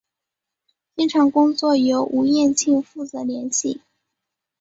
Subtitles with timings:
[0.95, 3.81] 经常工作由吴衍庆负责联系。